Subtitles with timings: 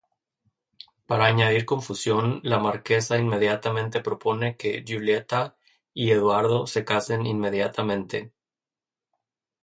[1.05, 5.55] Para añadir confusión, la marquesa inmediatamente propone que Giulietta
[5.93, 8.33] y Edoardo se casen inmediatamente.